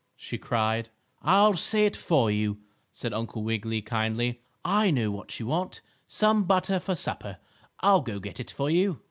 [0.17, 0.89] she cried.
[1.21, 2.57] "I'll say it for you,"
[2.91, 4.41] said Uncle Wiggily, kindly.
[4.65, 7.37] "I know what you want some butter for supper.
[7.81, 8.99] I'll go get it for you."